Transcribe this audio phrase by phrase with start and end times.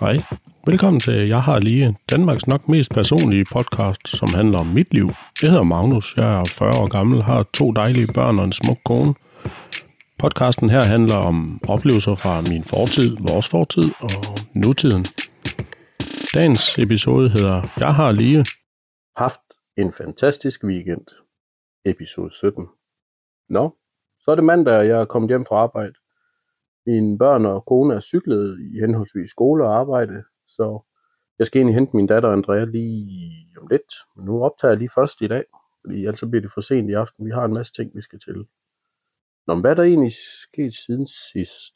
[0.00, 0.16] Hej.
[0.66, 5.08] Velkommen til Jeg har lige Danmarks nok mest personlige podcast, som handler om mit liv.
[5.42, 8.78] Jeg hedder Magnus, jeg er 40 år gammel, har to dejlige børn og en smuk
[8.84, 9.14] kone.
[10.18, 14.22] Podcasten her handler om oplevelser fra min fortid, vores fortid og
[14.54, 15.04] nutiden.
[16.34, 18.44] Dagens episode hedder Jeg har lige
[19.16, 19.46] haft
[19.76, 21.06] en fantastisk weekend.
[21.84, 22.66] Episode 17.
[23.48, 23.64] Nå,
[24.22, 25.94] så er det mandag, og jeg er kommet hjem fra arbejde.
[26.90, 30.80] Mine børn og kone er cyklet i henholdsvis skole og arbejde, så
[31.38, 33.92] jeg skal egentlig hente min datter Andrea lige om lidt.
[34.16, 35.44] Men nu optager jeg lige først i dag,
[35.80, 37.26] fordi ellers bliver det for sent i aften.
[37.26, 38.46] Vi har en masse ting, vi skal til.
[39.46, 40.12] Nå, men hvad er der egentlig
[40.42, 41.74] sket siden sidst?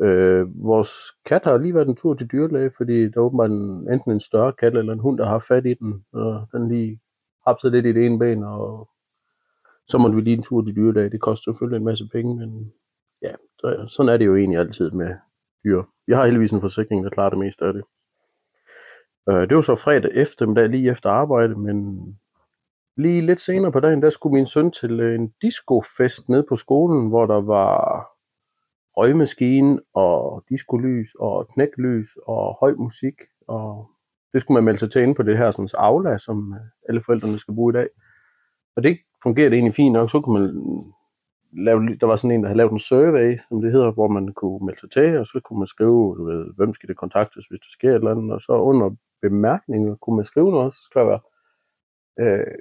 [0.00, 0.90] Øh, vores
[1.26, 4.20] kat har lige været en tur til dyrlæge, fordi der er åbenbart en, enten en
[4.20, 7.00] større kat eller en hund, der har fat i den, og den lige
[7.46, 8.88] hapset lidt i det ene ben, og
[9.88, 11.10] så måtte vi lige en tur til dyrlæge.
[11.10, 12.72] Det koster selvfølgelig en masse penge, men
[13.22, 15.14] ja, så, sådan er det jo egentlig altid med
[15.64, 15.82] dyr.
[16.08, 17.82] Jeg har heldigvis en forsikring, der klarer det meste af det.
[19.28, 21.98] Øh, det var så fredag eftermiddag, lige efter arbejde, men
[22.96, 26.56] lige lidt senere på dagen, der skulle min søn til øh, en discofest nede på
[26.56, 28.06] skolen, hvor der var
[28.96, 33.14] røgmaskine og discolys og knæklys og høj musik.
[33.48, 33.90] Og
[34.32, 37.02] det skulle man melde sig til inde på det her sådan, aula, som øh, alle
[37.02, 37.88] forældrene skal bruge i dag.
[38.76, 40.10] Og det fungerede egentlig fint nok.
[40.10, 40.52] Så kunne man
[41.56, 44.32] lave, der var sådan en, der havde lavet en survey, som det hedder, hvor man
[44.32, 47.46] kunne melde sig til, og så kunne man skrive, du ved, hvem skal det kontaktes,
[47.46, 48.90] hvis der sker et eller andet, og så under
[49.22, 51.20] bemærkninger kunne man skrive noget, så skrev jeg,
[52.24, 52.54] øh,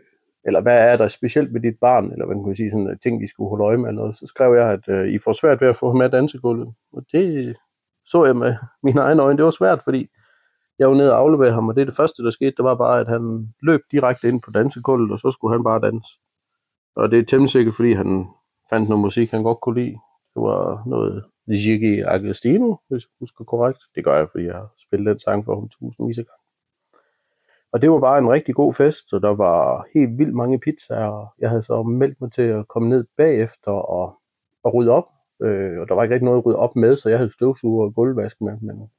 [0.46, 2.98] eller hvad er der specielt med dit barn, eller hvad man kunne sige, sådan øh,
[3.04, 4.18] ting, de skulle holde øje med, eller noget.
[4.18, 7.06] så skrev jeg, at øh, I får svært ved at få ham med dansegulvet, og
[7.12, 7.56] det
[8.06, 10.08] så jeg med mine egne øjne, det var svært, fordi
[10.80, 12.76] jeg var nede og afleverede ham, og det er det første, der skete, det var
[12.76, 16.20] bare, at han løb direkte ind på dansegulvet, og så skulle han bare danse.
[16.96, 18.28] Og det er temmelig sikkert, fordi han
[18.70, 19.98] fandt noget musik, han godt kunne lide.
[20.34, 23.80] Det var noget Gigi Agostino, hvis jeg husker korrekt.
[23.96, 26.42] Det gør jeg, fordi jeg har spillet den sang for ham tusindvis af gange.
[27.72, 31.34] Og det var bare en rigtig god fest, og der var helt vildt mange pizzaer.
[31.40, 34.20] Jeg havde så meldt mig til at komme ned bagefter og,
[34.64, 35.06] og rydde op.
[35.42, 37.86] Øh, og der var ikke rigtig noget at rydde op med, så jeg havde støvsuger
[37.86, 38.58] og gulvvask med.
[38.62, 38.92] Men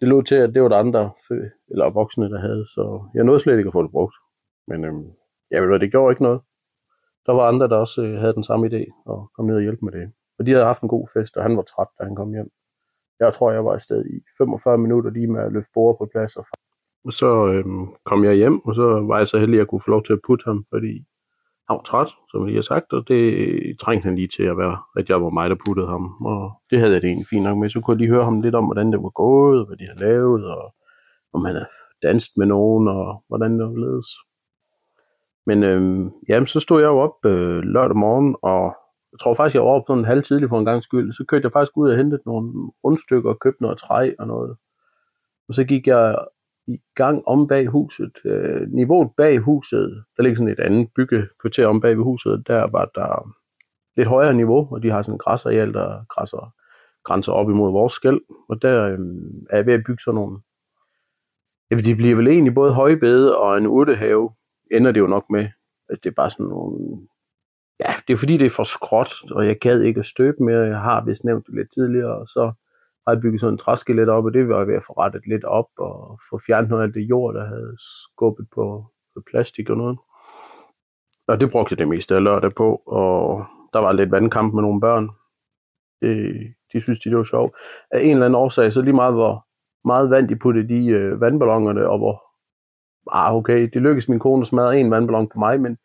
[0.00, 1.10] det lå til, at det var der andre
[1.68, 4.14] eller voksne, der havde, så jeg nåede slet ikke at få det brugt.
[4.66, 5.10] Men øhm,
[5.50, 6.40] jeg ved det gjorde ikke noget
[7.26, 9.84] der var andre, der også øh, havde den samme idé og kom ned og hjælpe
[9.84, 10.12] med det.
[10.38, 12.50] Og de havde haft en god fest, og han var træt, da han kom hjem.
[13.20, 16.36] Jeg tror, jeg var afsted i 45 minutter lige med at løfte bordet på plads.
[16.36, 16.44] Og,
[17.04, 19.80] og så øhm, kom jeg hjem, og så var jeg så heldig, at jeg kunne
[19.84, 20.92] få lov til at putte ham, fordi
[21.68, 23.22] han var træt, som jeg har sagt, og det
[23.80, 26.04] trængte han lige til at være, at jeg var mig, der puttede ham.
[26.32, 27.70] Og det havde jeg det egentlig fint nok med.
[27.70, 30.00] Så kunne jeg lige høre ham lidt om, hvordan det var gået, hvad de havde
[30.00, 30.62] lavet, og
[31.32, 31.70] om han havde
[32.02, 34.08] danset med nogen, og hvordan det var ledes.
[35.46, 38.62] Men øh, jamen, så stod jeg jo op øh, lørdag morgen, og
[39.12, 41.12] jeg tror faktisk, jeg var oppe sådan en halv tidlig for en gang skyld.
[41.12, 42.52] Så kørte jeg faktisk ud og hentede nogle
[42.84, 44.56] rundstykker og købte noget træ og noget.
[45.48, 46.18] Og så gik jeg
[46.66, 48.12] i gang om bag huset.
[48.24, 52.70] Øh, niveauet bag huset, der ligger sådan et andet byggekvarter om bag ved huset, der
[52.70, 53.34] var der
[53.96, 56.52] lidt højere niveau, og de har sådan en græsareal, der græsser,
[57.04, 58.20] grænser op imod vores skæld.
[58.48, 58.98] Og der øh,
[59.50, 60.38] er jeg ved at bygge sådan nogle
[61.70, 64.30] Ja, de bliver vel egentlig både højbede og en urtehave,
[64.70, 65.48] ender det jo nok med,
[65.88, 66.98] at det er bare sådan nogle...
[67.80, 70.60] Ja, det er fordi, det er for skråt, og jeg gad ikke at støbe mere.
[70.60, 72.52] Jeg har vist nævnt det lidt tidligere, og så
[73.06, 75.26] har jeg bygget sådan en træskelet op, og det var jeg ved at få rettet
[75.26, 79.70] lidt op, og få fjernet noget af det jord, der havde skubbet på, på plastik
[79.70, 79.98] og noget.
[81.28, 84.62] Og det brugte jeg det meste af lørdag på, og der var lidt vandkamp med
[84.62, 85.10] nogle børn.
[86.02, 87.56] Det, de synes, de det var sjovt.
[87.90, 89.46] Af en eller anden årsag, så lige meget hvor
[89.84, 92.29] meget vand de puttede i øh, vandballonerne, og hvor
[93.12, 95.78] ah, okay, det lykkedes min kone at smadre en vandballon på mig, men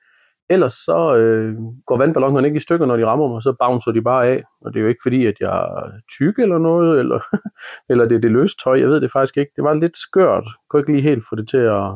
[0.49, 1.55] ellers så øh,
[1.85, 4.43] går vandballonerne ikke i stykker, når de rammer mig, så bouncer de bare af.
[4.61, 7.19] Og det er jo ikke fordi, at jeg er tyk eller noget, eller,
[7.89, 9.51] eller det er det løst tøj, jeg ved det faktisk ikke.
[9.55, 10.43] Det var lidt skørt.
[10.43, 11.87] Jeg kunne ikke lige helt få det til at,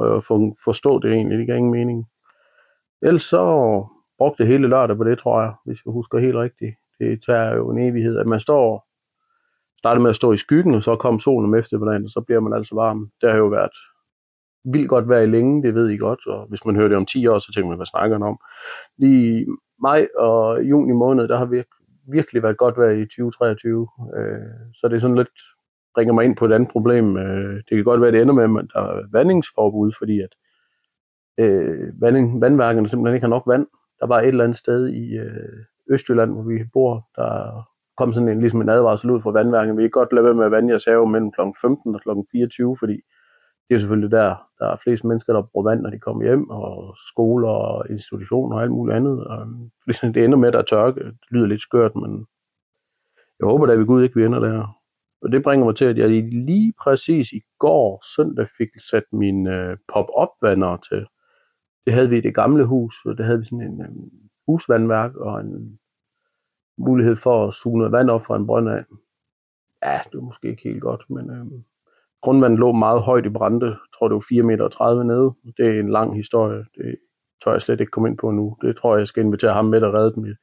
[0.00, 0.24] at
[0.64, 2.06] forstå det egentlig, det gav ingen mening.
[3.02, 3.42] Ellers så
[4.18, 6.74] brugte jeg hele lørdag på det, tror jeg, hvis jeg husker helt rigtigt.
[6.98, 8.88] Det tager jo en evighed, at man står
[9.78, 12.40] startede med at stå i skyggen, og så kom solen om eftermiddagen, og så bliver
[12.40, 13.10] man altså varm.
[13.20, 13.76] Det har jo været
[14.72, 17.06] vildt godt være i længe, det ved I godt, og hvis man hører det om
[17.06, 18.38] 10 år, så tænker man, hvad snakker han om?
[18.98, 19.46] Lige
[19.82, 21.62] maj og juni måned, der har vi
[22.12, 24.38] virkelig været godt vejr i 2023, øh,
[24.74, 25.28] så det er sådan lidt,
[25.94, 27.16] bringer mig ind på et andet problem.
[27.16, 30.32] Øh, det kan godt være, det ender med, at der er vandingsforbud, fordi at
[31.38, 33.66] øh, vanding, vandværkerne simpelthen ikke har nok vand.
[34.00, 35.58] Der var et eller andet sted i øh,
[35.90, 37.62] Østjylland, hvor vi bor, der
[37.96, 39.76] kom sådan en, ligesom en advarsel ud fra vandværket.
[39.76, 41.40] Vi kan godt lade være med at vande jeres have mellem kl.
[41.60, 42.08] 15 og kl.
[42.32, 43.00] 24, fordi
[43.68, 46.50] det er selvfølgelig der, der er flest mennesker, der bruger vand, når de kommer hjem,
[46.50, 49.26] og skoler og institutioner og alt muligt andet.
[49.26, 49.70] Og øhm,
[50.14, 51.04] det ender med, at der er tørke.
[51.04, 52.26] Det lyder lidt skørt, men
[53.38, 54.78] jeg håber da ved Gud ikke, vi ender der.
[55.22, 59.46] Og det bringer mig til, at jeg lige præcis i går søndag fik sat min
[59.46, 61.06] øh, pop-up-vander til.
[61.86, 63.88] Det havde vi i det gamle hus, og det havde vi sådan en øh,
[64.46, 65.78] husvandværk og en
[66.78, 68.84] mulighed for at suge noget vand op fra en brønd af.
[69.82, 71.46] Ja, det var måske ikke helt godt, men øh,
[72.22, 73.66] grundvandet lå meget højt i Brande.
[73.66, 75.34] Jeg tror, det var 4,30 meter nede.
[75.56, 76.64] Det er en lang historie.
[76.76, 76.96] Det
[77.44, 78.56] tør jeg slet ikke komme ind på nu.
[78.62, 80.36] Det tror jeg, jeg skal invitere ham med, der redde dem.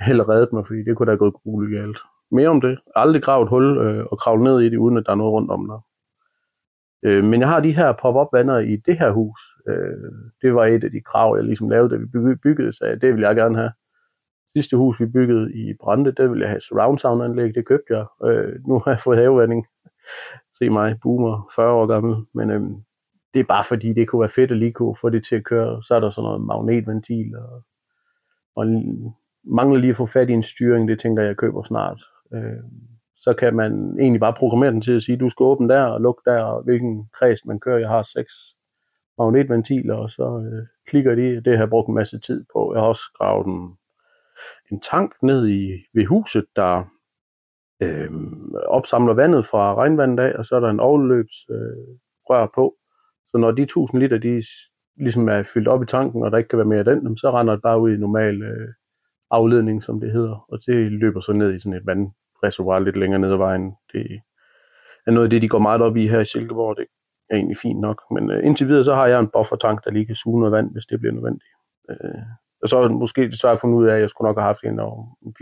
[0.00, 1.98] Heller redde mig, fordi det kunne da gået grueligt galt.
[2.30, 2.78] Mere om det.
[2.96, 5.32] Aldrig gravet et hul øh, og kravle ned i det, uden at der er noget
[5.32, 5.80] rundt om der.
[7.04, 9.40] Øh, men jeg har de her pop-up vander i det her hus.
[9.68, 13.14] Øh, det var et af de krav, jeg ligesom lavede, da vi byggede, så det
[13.14, 13.72] vil jeg gerne have.
[14.56, 17.96] Sidste hus, vi byggede i Brande, der ville jeg have surround sound anlæg, det købte
[17.96, 18.06] jeg.
[18.24, 19.66] Øh, nu har jeg fået havevanding.
[20.62, 22.16] Se mig, boomer, 40 år gammel.
[22.34, 22.74] Men øhm,
[23.34, 25.44] det er bare fordi, det kunne være fedt at lige kunne få det til at
[25.44, 25.82] køre.
[25.82, 27.62] Så er der sådan noget magnetventil, og,
[28.56, 28.66] og
[29.44, 32.00] mangler lige at få fat i en styring, det tænker jeg, jeg køber snart.
[32.34, 32.62] Øh,
[33.16, 36.00] så kan man egentlig bare programmere den til at sige, du skal åbne der og
[36.00, 37.78] lukke der, og hvilken kreds man kører.
[37.78, 38.32] Jeg har seks
[39.18, 41.40] magnetventiler, og så øh, klikker de.
[41.44, 42.74] Det har jeg brugt en masse tid på.
[42.74, 43.78] Jeg har også gravet en,
[44.72, 46.84] en tank ned i, ved huset, der
[47.82, 48.10] øh,
[48.66, 52.74] opsamler vandet fra regnvandet af, og så er der en overløbsrør øh, på.
[53.30, 54.42] Så når de 1000 liter, de
[54.96, 57.30] ligesom er fyldt op i tanken, og der ikke kan være mere af den, så
[57.30, 58.68] render det bare ud i normal øh,
[59.30, 63.20] afledning, som det hedder, og det løber så ned i sådan et vandreservoir lidt længere
[63.20, 63.72] ned ad vejen.
[63.92, 64.20] Det
[65.06, 66.86] er noget af det, de går meget op i her i Silkeborg, det
[67.30, 68.02] er egentlig fint nok.
[68.10, 70.72] Men øh, indtil videre, så har jeg en buffertank, der lige kan suge noget vand,
[70.72, 71.52] hvis det bliver nødvendigt.
[71.90, 72.22] Øh,
[72.62, 74.64] og så måske så har jeg fundet ud af, at jeg skulle nok have haft
[74.64, 74.80] en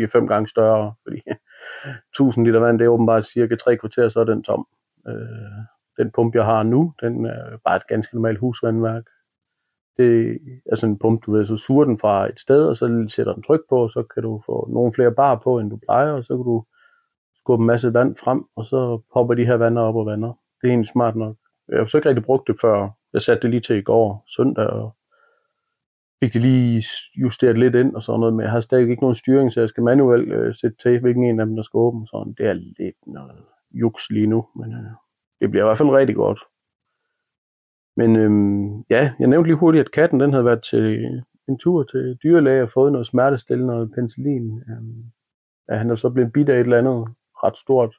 [0.01, 1.21] 4-5 gange større, fordi
[2.13, 4.67] 1000 liter vand, det er åbenbart cirka tre kvarter, så er den tom.
[5.09, 5.15] Øh,
[5.99, 9.05] den pumpe, jeg har nu, den er bare et ganske normalt husvandværk.
[9.97, 10.39] Det
[10.73, 13.33] er sådan en pumpe, du ved, så suger den fra et sted, og så sætter
[13.35, 16.13] den tryk på, og så kan du få nogle flere bar på, end du plejer,
[16.13, 16.65] og så kan du
[17.35, 20.33] skubbe en masse vand frem, og så popper de her vander op og vander.
[20.61, 21.37] Det er egentlig smart nok.
[21.69, 22.89] Jeg har så ikke rigtig brugt det før.
[23.13, 24.97] Jeg satte det lige til i går, søndag, og
[26.21, 26.85] fik det lige
[27.17, 29.69] justeret lidt ind og sådan noget, men jeg har stadig ikke nogen styring, så jeg
[29.69, 32.07] skal manuelt øh, sætte til, hvilken en af dem, der skal åbne.
[32.07, 32.35] Sådan.
[32.39, 34.91] Det er lidt noget juks lige nu, men øh,
[35.41, 36.41] det bliver i hvert fald rigtig godt.
[37.97, 41.83] Men øhm, ja, jeg nævnte lige hurtigt, at katten den havde været til en tur
[41.83, 44.63] til dyrlæge og fået noget smertestillende, og penicillin.
[44.71, 45.05] Øhm,
[45.71, 47.09] ja, han er så blevet bidt af et eller andet
[47.45, 47.97] ret stort.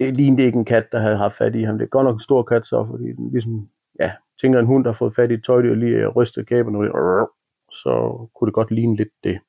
[0.00, 1.78] Det lignede ikke en kat, der havde haft fat i ham.
[1.78, 3.68] Det er godt nok en stor kat så, fordi den ligesom,
[4.00, 6.48] ja, tænker en hund, der har fået fat i et tøjdyr og lige øh, rystet
[6.48, 7.30] kæben, og
[7.72, 9.40] så kunne det godt ligne lidt det.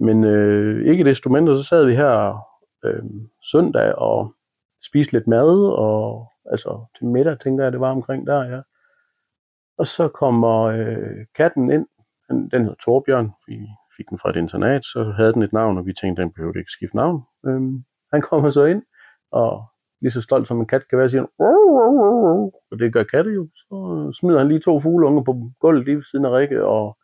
[0.00, 2.38] Men øh, ikke desto mindre, så sad vi her
[2.84, 3.02] øh,
[3.52, 4.34] søndag og
[4.84, 8.60] spiste lidt mad, og altså til middag, tænker jeg, det var omkring der, ja.
[9.78, 11.86] Og så kommer øh, katten ind,
[12.28, 15.78] den, den hedder Torbjørn, vi fik den fra et internat, så havde den et navn,
[15.78, 17.22] og vi tænkte, den behøvede ikke skifte navn.
[17.46, 17.60] Øh,
[18.12, 18.82] han kommer så ind,
[19.30, 19.64] og
[20.02, 21.26] lige så stolt som en kat kan være, siger
[22.70, 23.48] og det gør katte jo.
[23.54, 26.98] Så øh, smider han lige to fugleunger på gulvet lige ved siden af Rikke, og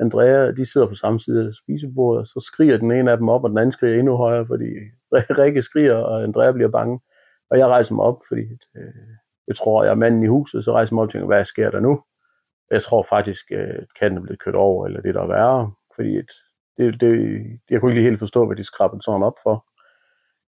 [0.00, 3.28] Andrea, de sidder på samme side af spisebordet, og så skriger den ene af dem
[3.28, 4.64] op, og den anden skriger endnu højere, fordi
[5.40, 7.00] Rikke skriger, og Andrea bliver bange.
[7.50, 8.42] Og jeg rejser mig op, fordi
[8.76, 9.10] øh,
[9.48, 11.44] jeg tror, jeg er manden i huset, så rejser jeg mig op og tænker, hvad
[11.44, 12.02] sker der nu?
[12.70, 15.72] Jeg tror faktisk, øh, at katten er blevet kørt over, eller det der er værre,
[15.96, 16.30] fordi et,
[16.76, 17.12] det, det,
[17.70, 19.64] jeg kunne ikke lige helt forstå, hvad de skrabede sådan op for.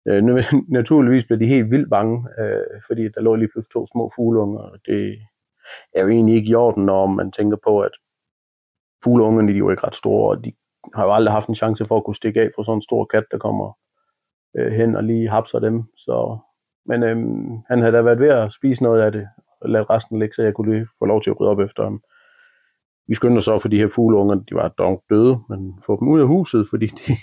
[0.08, 0.24] Øh,
[0.78, 4.60] naturligvis blev de helt vildt bange, øh, fordi der lå lige pludselig to små fugleunger,
[4.60, 5.18] og det
[5.94, 7.92] er jo egentlig ikke i orden, når man tænker på, at
[9.04, 10.54] fugleungerne de er jo ikke ret store, og de
[10.96, 13.06] har jo aldrig haft en chance for at kunne stikke af fra sådan en stor
[13.06, 13.78] kat, der kommer
[14.58, 15.84] øh, hen og lige hapser dem.
[15.98, 16.38] Så
[16.86, 17.18] men øh,
[17.68, 19.28] han havde da været ved at spise noget af det,
[19.62, 21.84] og lade resten ligge, så jeg kunne lige få lov til at rydde op efter
[21.84, 22.02] ham.
[23.08, 26.08] Vi skyndte os så for de her fugleunger, de var dog døde, men få dem
[26.08, 27.14] ud af huset, fordi de,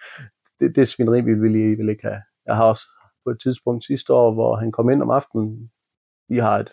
[0.60, 2.22] det, det svineri vi ville, ville ikke have.
[2.48, 2.86] Jeg har også
[3.24, 5.70] på et tidspunkt sidste år, hvor han kom ind om aftenen,
[6.28, 6.72] vi har et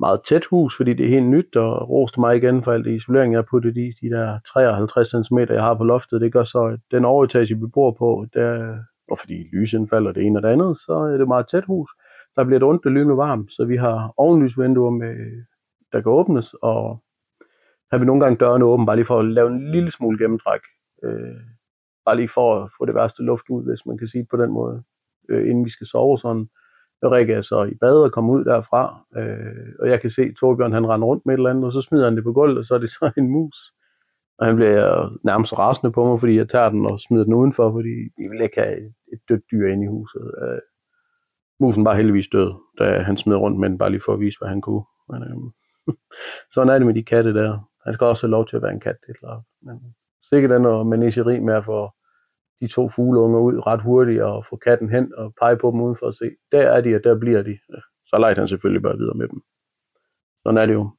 [0.00, 2.96] meget tæt hus, fordi det er helt nyt, og roste mig igen for alt det
[2.96, 3.92] isolering, jeg har puttet i.
[4.00, 7.66] De der 53 cm, jeg har på loftet, det gør så, at den overetage, vi
[7.74, 8.78] bor på, der
[9.10, 11.90] og fordi lysindfald og det ene og det andet, så er det meget tæt hus.
[12.36, 15.14] Der bliver det ondt det lynende varmt, så vi har ovenlysvinduer, med,
[15.92, 17.02] der kan åbnes, og
[17.90, 20.60] har vi nogle gange dørene åbne, bare lige for at lave en lille smule gennemtræk.
[21.04, 21.40] Øh,
[22.10, 24.36] bare lige for at få det værste luft ud, hvis man kan sige det på
[24.42, 24.82] den måde,
[25.28, 26.48] øh, inden vi skal sove sådan.
[27.02, 28.82] Jeg rækker jeg så i bad og kommer ud derfra,
[29.16, 31.82] øh, og jeg kan se Torbjørn, han render rundt med et eller andet, og så
[31.82, 33.58] smider han det på gulvet, og så er det så en mus.
[34.38, 37.72] Og han bliver nærmest rasende på mig, fordi jeg tager den og smider den udenfor,
[37.72, 38.78] fordi vi vil ikke have
[39.12, 40.34] et dødt dyr inde i huset.
[40.42, 40.60] Øh,
[41.60, 44.38] musen var heldigvis død, da han smed rundt med den, bare lige for at vise,
[44.40, 44.84] hvad han kunne.
[45.10, 45.36] Men, øh,
[46.54, 47.58] sådan er det med de katte der.
[47.84, 49.42] Han skal også have lov til at være en kat, det er klart.
[49.62, 49.76] Men
[50.30, 51.90] sikkert er noget menageri med at få
[52.60, 56.06] de to fugleunger ud ret hurtigt og få katten hen og pege på dem udenfor
[56.06, 56.30] og se.
[56.52, 57.58] Der er de, og der bliver de.
[58.06, 59.42] Så legte han selvfølgelig bare videre med dem.
[60.42, 60.90] Sådan er det jo.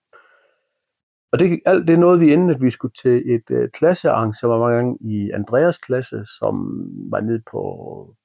[1.31, 5.31] Og det, alt det nåede vi inden, at vi skulle til et øh, klassearrangement i
[5.31, 7.61] Andreas klasse, som var nede på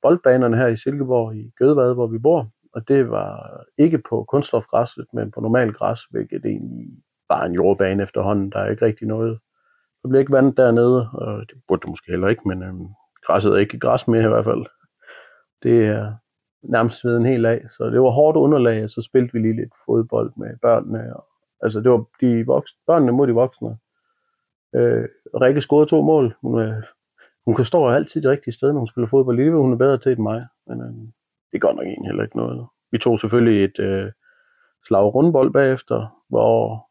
[0.03, 2.49] boldbanerne her i Silkeborg i Gødevad, hvor vi bor.
[2.75, 6.89] Og det var ikke på kunststofgræsset, men på normal græs, hvilket egentlig
[7.29, 8.53] bare en jordbane efterhånden.
[8.53, 9.39] Der er ikke rigtig noget.
[10.03, 12.75] Der bliver ikke vandet dernede, og det burde det måske heller ikke, men øh,
[13.27, 14.67] græsset er ikke græs mere i hvert fald.
[15.63, 16.13] Det er
[16.63, 19.57] nærmest ved en hel af, så det var hårdt underlag, og så spilte vi lige
[19.57, 21.17] lidt fodbold med børnene.
[21.17, 21.25] Og,
[21.63, 23.79] altså det var de voksne, børnene mod de voksne.
[24.75, 25.09] Øh,
[25.43, 26.35] Rikke scorede to mål.
[26.43, 26.83] Hun, øh,
[27.47, 29.37] hun kan stå altid det rigtige sted, når hun spiller fodbold.
[29.37, 30.95] Lige hun er bedre til end mig, men øh,
[31.53, 32.67] det gør nok egentlig heller ikke noget.
[32.93, 34.13] Vi tog selvfølgelig et øh,
[34.87, 36.87] slag rundbold bagefter, hvor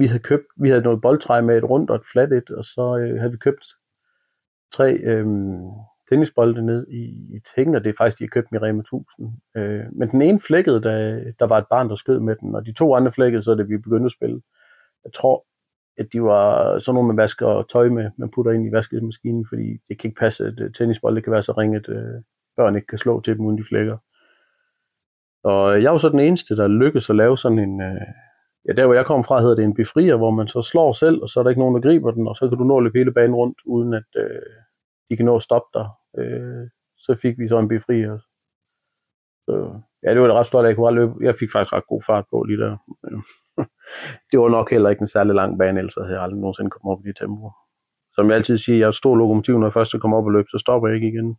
[0.00, 2.64] vi havde købt, vi havde noget boldtræ med et rundt og et fladt et, og
[2.64, 3.64] så øh, havde vi købt
[4.72, 5.26] tre øh,
[6.08, 7.02] tennisbolde ned i,
[7.36, 9.32] i tingen, og det er faktisk, de har købt dem i Rema 1000.
[9.56, 12.66] Øh, men den ene flækkede, da der var et barn, der skød med den, og
[12.66, 14.40] de to andre flækkede, så det vi begyndte at spille.
[15.04, 15.46] Jeg tror,
[15.98, 19.78] at de var sådan nogle, man vasker tøj med, man putter ind i vaskemaskinen, fordi
[19.88, 22.22] det kan ikke passe, at øh, tennisbolde kan være så ringet, øh,
[22.56, 23.96] børn ikke kan slå til dem, uden de flækker.
[25.44, 28.00] Og jeg var så den eneste, der lykkedes at lave sådan en, øh,
[28.68, 31.22] ja, der hvor jeg kom fra, hedder det en befrier, hvor man så slår selv,
[31.22, 32.82] og så er der ikke nogen, der griber den, og så kan du nå at
[32.82, 34.52] løbe hele banen rundt, uden at øh,
[35.10, 35.88] de kan nå at stoppe dig.
[36.18, 38.18] Øh, så fik vi så en befrier.
[39.46, 41.14] Så, ja, det var da ret stort, at jeg kunne løbe.
[41.20, 42.76] Jeg fik faktisk ret god fart på lige der.
[44.30, 46.92] det var nok heller ikke en særlig lang bane, ellers havde jeg aldrig nogensinde kommet
[46.92, 47.50] op i de tempo.
[48.14, 50.46] Som jeg altid siger, jeg er stor lokomotiv, når jeg først kommer op og løb,
[50.48, 51.36] så stopper jeg ikke igen.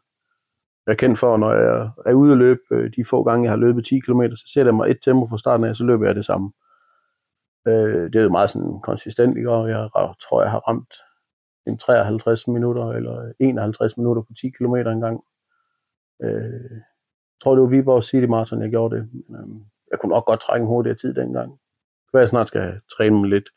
[0.86, 3.52] Jeg er kendt for, når jeg er ude at løbe, øh, de få gange, jeg
[3.52, 6.06] har løbet 10 km, så sætter jeg mig et tempo fra starten af, så løber
[6.06, 6.52] jeg det samme.
[7.68, 9.52] Øh, det er jo meget sådan konsistent, ikke?
[9.52, 9.90] og jeg
[10.22, 10.94] tror, jeg har ramt
[11.68, 15.24] en 53 minutter eller 51 minutter på 10 km en gang.
[16.22, 16.72] Øh,
[17.34, 19.10] jeg tror, det var Viborg City Marathon, jeg gjorde det.
[19.30, 21.52] Men, øh, jeg kunne nok godt trække en hurtigere tid dengang.
[21.52, 23.50] Det kan jeg snart skal træne mig lidt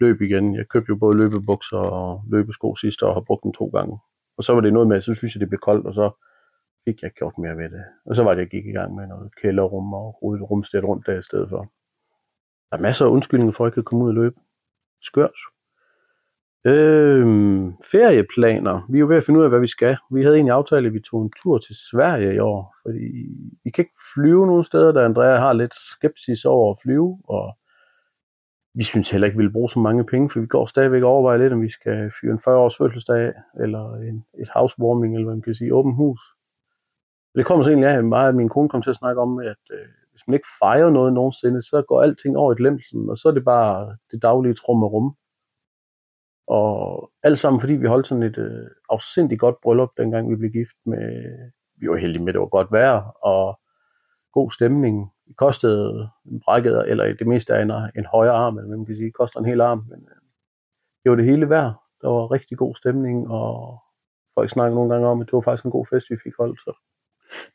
[0.00, 0.54] løb igen.
[0.54, 3.98] Jeg købte jo både løbebukser og løbesko sidste år og har brugt dem to gange.
[4.36, 6.10] Og så var det noget med, så synes jeg, det blev koldt, og så
[6.84, 7.84] fik jeg gjort mere ved det.
[8.04, 11.06] Og så var det, jeg gik i gang med noget kælderrum og rodet rumsted rundt
[11.06, 11.72] der i stedet for.
[12.70, 14.36] Der er masser af undskyldninger for, at jeg kan komme ud og løbe.
[15.02, 15.38] Skørt.
[16.66, 18.86] Øhm, ferieplaner.
[18.90, 19.96] Vi er jo ved at finde ud af, hvad vi skal.
[20.10, 23.08] Vi havde egentlig aftalt, at vi tog en tur til Sverige i år, fordi
[23.64, 27.58] vi kan ikke flyve nogen steder, da Andrea har lidt skepsis over at flyve, og
[28.74, 31.10] vi synes heller ikke, vi vil bruge så mange penge, for vi går stadigvæk og
[31.10, 35.34] overvejer lidt, om vi skal fyre en 40-års fødselsdag, eller en, et housewarming, eller hvad
[35.34, 36.20] man kan sige, åben hus.
[37.34, 39.62] Det kommer så egentlig af, meget at min kone kom til at snakke om, at
[39.72, 39.88] øh,
[40.20, 43.32] hvis man ikke fejrer noget nogensinde, så går alting over i glemselsen, og så er
[43.32, 45.16] det bare det daglige trum og rum.
[46.46, 50.50] Og alt sammen, fordi vi holdt sådan et øh, afsindigt godt bryllup, dengang vi blev
[50.50, 51.06] gift med,
[51.76, 53.60] vi var heldige med, at det var godt vejr, og
[54.32, 55.12] god stemning.
[55.28, 58.96] Det kostede en brækket, eller det meste af en, en højre arm, eller man kan
[58.96, 60.20] sige, det koster en hel arm, men øh,
[61.02, 61.74] det var det hele værd.
[62.02, 63.78] Der var rigtig god stemning, og
[64.34, 66.60] folk snakkede nogle gange om, at det var faktisk en god fest, vi fik holdt,
[66.60, 66.72] så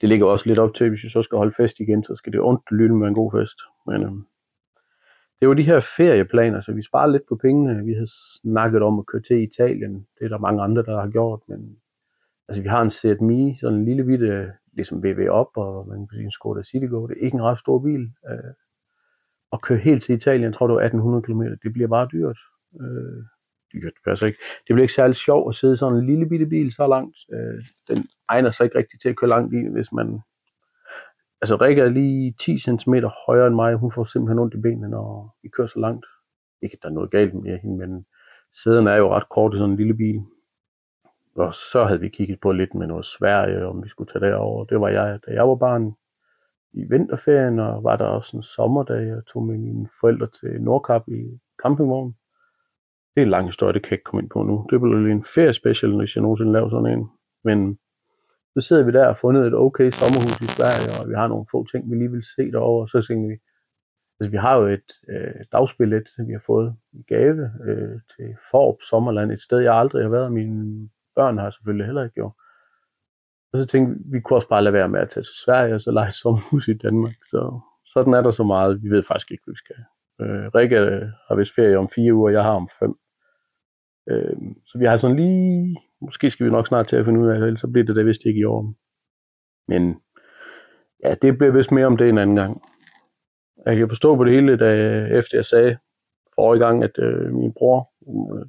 [0.01, 2.33] det ligger også lidt op til, hvis vi så skal holde fest igen, så skal
[2.33, 3.59] det ondt lyde med en god fest.
[3.87, 4.11] Men øh,
[5.39, 7.85] det var de her ferieplaner, så vi sparer lidt på pengene.
[7.85, 8.09] Vi har
[8.41, 10.07] snakket om at køre til Italien.
[10.19, 11.77] Det er der mange andre, der har gjort, men
[12.47, 16.07] altså, vi har en Seat Mii, sådan en lille bitte, ligesom VW op, og man
[16.07, 17.07] kan sige en Skoda Citigo.
[17.07, 18.11] Det er ikke en ret stor bil.
[18.29, 18.53] Øh,
[19.53, 22.37] at køre helt til Italien, tror du 1800 km, det bliver bare dyrt.
[22.81, 23.23] Øh,
[23.73, 24.39] dyrt, det passer ikke.
[24.67, 27.17] Det bliver ikke særlig sjovt at sidde sådan en lille bitte bil så langt.
[27.33, 30.19] Øh, den egner sig ikke rigtig til at køre langt i, hvis man...
[31.41, 32.93] Altså Rikke er lige 10 cm
[33.27, 33.75] højere end mig.
[33.75, 36.05] Hun får simpelthen ondt i benene, når vi kører så langt.
[36.61, 38.05] Ikke, at der er noget galt med hende, men
[38.63, 40.21] sæderne er jo ret kort i sådan en lille bil.
[41.35, 44.65] Og så havde vi kigget på lidt med noget Sverige, om vi skulle tage derover.
[44.65, 45.93] Det var jeg, da jeg var barn
[46.73, 51.07] i vinterferien, og var der også en sommerdag, jeg tog med mine forældre til Nordkap
[51.07, 52.15] i campingvognen.
[53.15, 54.67] Det er en lang historie, det kan jeg ikke komme ind på nu.
[54.69, 57.09] Det bliver en ferie special, hvis jeg nogensinde laver sådan en.
[57.43, 57.79] Men
[58.55, 61.45] så sidder vi der og fundet et okay sommerhus i Sverige, og vi har nogle
[61.51, 63.37] få ting, vi lige vil se derovre, og så tænker vi,
[64.19, 68.27] altså vi har jo et øh, dagsbillet, som vi har fået i gave øh, til
[68.51, 72.13] Forop Sommerland, et sted, jeg aldrig har været, og mine børn har selvfølgelig heller ikke
[72.13, 72.33] gjort.
[73.53, 75.75] Og så tænkte vi, vi kunne også bare lade være med at tage til Sverige,
[75.75, 77.19] og så lege sommerhus i Danmark.
[77.31, 78.83] Så sådan er der så meget.
[78.83, 79.81] Vi ved faktisk ikke, hvad vi skal.
[80.21, 80.77] Øh, Rikke
[81.27, 82.95] har vist ferie om fire uger, jeg har om fem.
[84.09, 87.27] Øh, så vi har sådan lige, måske skal vi nok snart til at finde ud
[87.27, 88.73] af det, ellers så bliver det da vist ikke i år.
[89.67, 90.01] Men
[91.03, 92.61] ja, det bliver vist mere om det en anden gang.
[93.65, 94.69] Jeg kan forstå på det hele, da,
[95.17, 95.77] efter jeg sagde
[96.35, 98.45] forrige gang, at øh, min bror øh,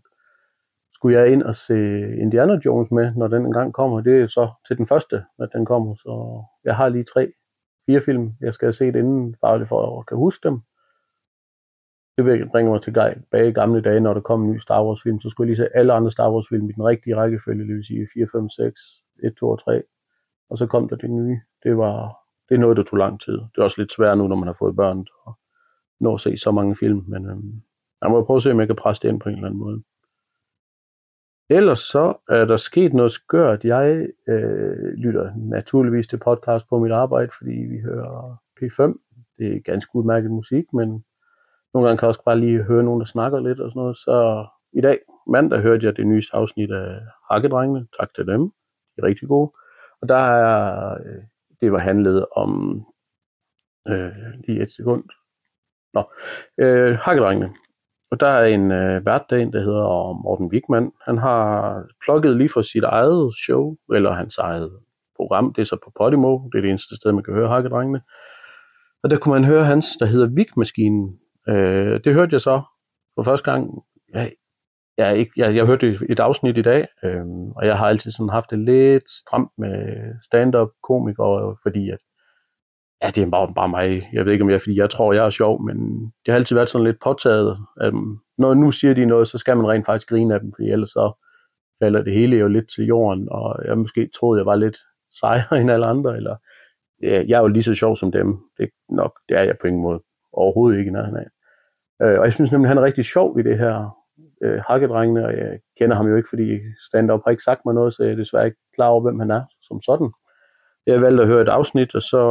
[0.94, 1.76] skulle jeg ind og se
[2.18, 4.00] Indiana Jones med, når den engang kommer.
[4.00, 5.94] Det er så til den første, når den kommer.
[5.94, 7.32] Så jeg har lige tre,
[7.86, 10.60] fire film, jeg skal se set inden, bare for at kan huske dem.
[12.16, 15.20] Det bringer mig tilbage i gamle dage, når der kom en ny Star Wars film,
[15.20, 17.74] så skulle jeg lige se alle andre Star Wars film i den rigtige rækkefølge, det
[17.74, 18.80] vil sige 4, 5, 6,
[19.22, 19.82] 1, 2 og 3.
[20.50, 21.40] Og så kom der det nye.
[21.62, 23.32] Det var det er noget, der tog lang tid.
[23.32, 25.32] Det er også lidt svært nu, når man har fået børn, at
[26.00, 27.62] nå at se så mange film, men øhm,
[28.02, 29.60] jeg må prøve at se, om jeg kan presse det ind på en eller anden
[29.60, 29.82] måde.
[31.50, 33.64] Ellers så er der sket noget skørt.
[33.64, 38.82] Jeg øh, lytter naturligvis til podcast på mit arbejde, fordi vi hører P5.
[39.38, 41.04] Det er ganske udmærket musik, men
[41.76, 43.96] nogle gange kan jeg også bare lige høre nogen, der snakker lidt og sådan noget.
[43.96, 47.86] Så i dag, mandag, hørte jeg det nyeste afsnit af Hakkedrengene.
[48.00, 48.42] Tak til dem.
[48.92, 49.52] De er rigtig gode.
[50.02, 51.22] Og der er, øh,
[51.60, 52.82] det var handlet om,
[53.88, 54.12] øh,
[54.46, 55.04] lige et sekund.
[55.94, 56.02] Nå,
[56.58, 57.54] øh, Hakkedrengene.
[58.10, 60.92] Og der er en øh, vært der hedder Morten Wigman.
[61.02, 64.72] Han har plukket lige fra sit eget show, eller hans eget
[65.16, 65.54] program.
[65.54, 66.38] Det er så på Podimo.
[66.38, 68.00] Det er det eneste sted, man kan høre Hakkedrengene.
[69.02, 71.18] Og der kunne man høre hans, der hedder Vigmaskinen.
[71.48, 72.62] Øh, det hørte jeg så
[73.14, 73.70] for første gang.
[74.14, 74.32] Jeg,
[74.98, 77.26] jeg, ikke, jeg, jeg hørte et afsnit i dag, øh,
[77.56, 81.98] og jeg har altid sådan haft det lidt stramt med stand-up komikere, fordi at
[83.02, 84.08] Ja, det er bare, bare mig.
[84.12, 86.56] Jeg ved ikke, om jeg, fordi jeg tror, jeg er sjov, men det har altid
[86.56, 87.58] været sådan lidt påtaget.
[87.80, 87.92] At
[88.38, 90.90] når nu siger de noget, så skal man rent faktisk grine af dem, fordi ellers
[90.90, 91.12] så
[91.82, 94.78] falder det hele jo lidt til jorden, og jeg måske troede, jeg var lidt
[95.20, 96.36] sejere end alle andre, eller
[97.02, 98.38] jeg er jo lige så sjov som dem.
[98.58, 100.02] Det nok, det er jeg på ingen måde.
[100.32, 101.26] Overhovedet ikke i nærheden af.
[102.02, 103.96] Øh, og jeg synes nemlig, han er rigtig sjov i det her
[104.42, 107.94] øh, hakkedrengene, og jeg kender ham jo ikke, fordi stand-up har ikke sagt mig noget,
[107.94, 110.12] så jeg er desværre ikke klar over, hvem han er som sådan.
[110.86, 112.22] Jeg valgte at høre et afsnit, og så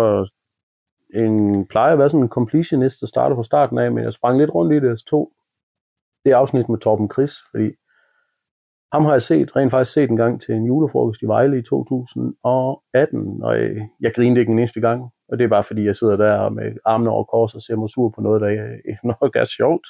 [1.13, 4.37] en, plejer at være sådan en completionist, der starter fra starten af, men jeg sprang
[4.39, 5.31] lidt rundt i det, og tog
[6.25, 7.71] det afsnit med Torben Chris, fordi
[8.93, 11.61] ham har jeg set, rent faktisk set en gang til en julefrokost i Vejle i
[11.61, 15.95] 2018, og øh, jeg, grinede ikke den eneste gang, og det er bare fordi, jeg
[15.95, 19.35] sidder der med armene over kors og ser mig sur på noget, der øh, nok
[19.35, 19.87] er sjovt.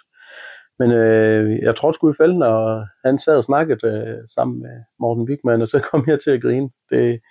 [0.79, 4.75] Men øh, jeg tror sgu i fælden, og han sad og snakkede øh, sammen med
[4.99, 6.69] Morten Wigman, og så kom jeg til at grine.
[6.89, 7.21] Det,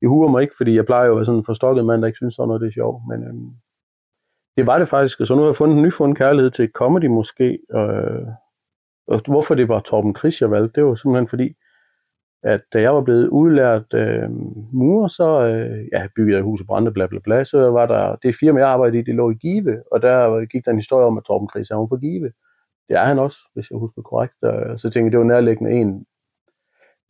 [0.00, 2.06] det huer mig ikke, fordi jeg plejer jo at være sådan en forstokket mand, der
[2.06, 3.02] ikke synes sådan noget, det er sjovt.
[3.08, 3.34] Men øh,
[4.56, 5.18] det var det faktisk.
[5.24, 7.58] Så nu har jeg fundet en nyfundet kærlighed til comedy måske.
[7.74, 8.26] Øh,
[9.08, 11.54] og hvorfor det var Torben Chris, jeg valgte, det var simpelthen fordi,
[12.42, 14.30] at da jeg var blevet udlært øh,
[14.72, 18.36] murer, så øh, ja, byggede jeg huset Brande, bla bla bla, så var der, det
[18.40, 21.18] firma, jeg arbejdede i, det lå i Give, og der gik der en historie om,
[21.18, 22.32] at Torben Chris er for Give.
[22.88, 24.34] Det er han også, hvis jeg husker korrekt.
[24.80, 26.06] Så tænkte jeg, det var nærliggende en,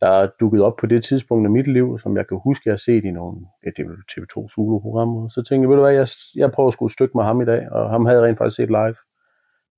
[0.01, 2.73] der er dukket op på det tidspunkt af mit liv, som jeg kan huske, jeg
[2.73, 5.29] har set i nogle ja, det TV2 Zulu-programmer.
[5.29, 7.45] Så tænkte jeg, ved du hvad, jeg, jeg prøver at skulle stykke med ham i
[7.45, 8.95] dag, og ham havde jeg rent faktisk set live.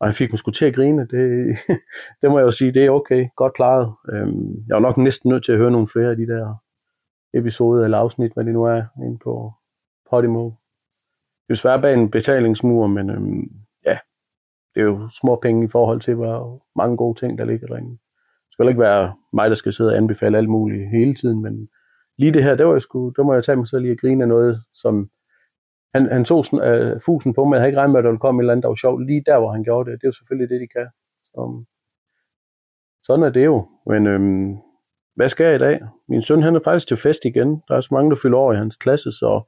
[0.01, 1.01] Og han fik mig sgu til at grine.
[1.01, 1.57] Det,
[2.21, 3.93] det må jeg jo sige, det er okay, godt klaret.
[4.13, 6.55] Øhm, jeg var nok næsten nødt til at høre nogle flere af de der
[7.33, 9.53] episoder eller afsnit, hvad det nu er, inde på
[10.09, 10.45] Podimo.
[11.47, 13.51] Det er svært bag en betalingsmur, men øhm,
[13.85, 13.97] ja,
[14.75, 17.97] det er jo små penge i forhold til, hvor mange gode ting, der ligger derinde
[18.61, 21.69] skal ikke være mig, der skal sidde og anbefale alt muligt hele tiden, men
[22.17, 23.99] lige det her, det var jeg sgu, det må jeg tage mig selv lige at
[23.99, 25.09] grine af noget, som
[25.93, 27.55] han, han tog sådan, øh, fusen på mig.
[27.55, 29.05] Jeg havde ikke regnet med, at der ville komme et eller andet, der var sjovt
[29.05, 30.01] lige der, hvor han gjorde det.
[30.01, 30.87] Det er jo selvfølgelig det, de kan.
[31.21, 31.65] Så, øhm,
[33.03, 33.67] sådan er det jo.
[33.85, 34.57] Men øhm,
[35.15, 35.79] hvad skal jeg i dag?
[36.07, 37.63] Min søn, han er faktisk til fest igen.
[37.67, 39.41] Der er så mange, der fylder over i hans klasse, så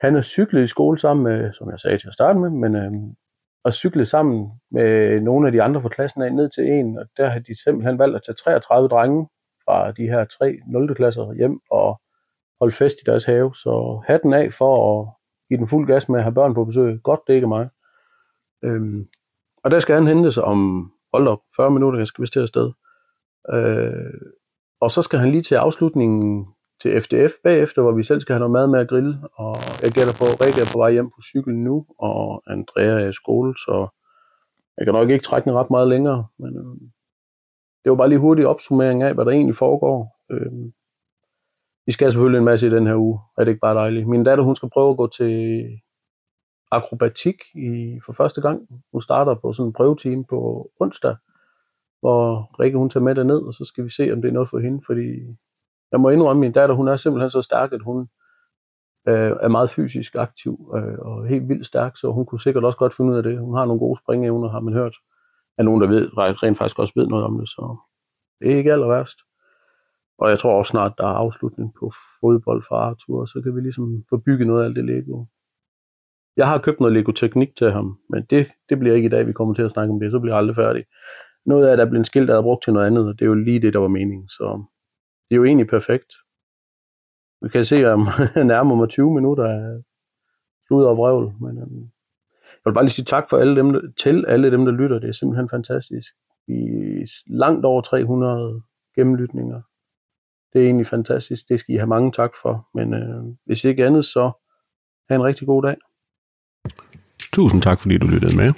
[0.00, 2.74] han er cyklet i skole sammen med, som jeg sagde til at starte med, men
[2.76, 3.14] øhm,
[3.64, 7.06] og cykle sammen med nogle af de andre fra klassen af ned til en, og
[7.16, 9.28] der har de simpelthen valgt at tage 33 drenge
[9.64, 10.94] fra de her tre 0.
[10.94, 12.00] klasser hjem og
[12.62, 13.54] holde fest i deres have.
[13.54, 15.08] Så hatten af for at
[15.48, 17.00] give den fuld gas med at have børn på besøg.
[17.02, 17.68] Godt, det ikke mig.
[18.64, 19.08] Øhm,
[19.64, 22.72] og der skal han hentes om, hold op, 40 minutter, jeg skal vist til afsted.
[23.52, 24.20] Øh,
[24.80, 26.46] og så skal han lige til afslutningen
[26.82, 29.90] til FDF bagefter, hvor vi selv skal have noget mad med at grille, og jeg
[29.92, 33.12] gætter på, at Rikke er på vej hjem på cykel nu, og Andrea er i
[33.12, 33.88] skole, så
[34.78, 36.76] jeg kan nok ikke trække den ret meget længere, men øh,
[37.82, 39.96] det var bare lige hurtig opsummering af, hvad der egentlig foregår.
[40.30, 40.52] Øh,
[41.86, 44.08] vi skal selvfølgelig en masse i den her uge, er det ikke bare dejligt.
[44.08, 45.66] Min datter, hun skal prøve at gå til
[46.70, 48.68] akrobatik i, for første gang.
[48.92, 51.16] Hun starter på sådan en prøveteam på onsdag,
[52.00, 54.50] hvor Rikke hun tager med derned, og så skal vi se, om det er noget
[54.50, 55.36] for hende, fordi
[55.92, 58.08] jeg må indrømme, at min datter, hun er simpelthen så stærk, at hun
[59.08, 62.78] øh, er meget fysisk aktiv øh, og helt vildt stærk, så hun kunne sikkert også
[62.78, 63.38] godt finde ud af det.
[63.38, 64.94] Hun har nogle gode springevner, har man hørt.
[65.58, 67.76] af nogen, der ved, rent faktisk også ved noget om det, så
[68.40, 69.18] det er ikke aller værst.
[70.22, 73.60] Og jeg tror også snart, der er afslutning på fodbold fra Arthur, så kan vi
[73.60, 75.24] ligesom få bygget noget af alt det Lego.
[76.36, 79.26] Jeg har købt noget Lego Teknik til ham, men det, det bliver ikke i dag,
[79.26, 80.84] vi kommer til at snakke om det, så bliver jeg aldrig færdig.
[81.46, 83.26] noget af det er blevet skilt, der er brugt til noget andet, og det er
[83.26, 84.28] jo lige det, der var meningen.
[84.28, 84.64] Så
[85.28, 86.12] det er jo egentlig perfekt.
[87.42, 87.98] Vi kan se, at
[88.54, 89.82] nærmere mig 20 minutter af
[90.66, 91.32] slud og vrøvl.
[91.40, 91.82] Men, øhm,
[92.52, 94.98] jeg vil bare lige sige tak for alle dem, til alle dem, der lytter.
[94.98, 96.12] Det er simpelthen fantastisk.
[96.46, 98.62] Vi er langt over 300
[98.96, 99.62] gennemlytninger.
[100.52, 101.42] Det er egentlig fantastisk.
[101.48, 102.68] Det skal I have mange tak for.
[102.74, 104.30] Men øh, hvis ikke andet, så
[105.08, 105.76] have en rigtig god dag.
[107.32, 108.52] Tusind tak, fordi du lyttede med.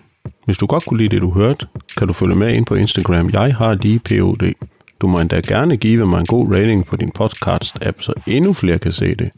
[0.45, 1.67] Hvis du godt kunne lide det, du hørte,
[1.99, 3.31] kan du følge med ind på Instagram.
[3.31, 4.53] Jeg har lige POD.
[5.01, 8.79] Du må endda gerne give mig en god rating på din podcast-app, så endnu flere
[8.79, 9.31] kan se det.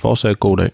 [0.00, 0.70] Fortsat god dag.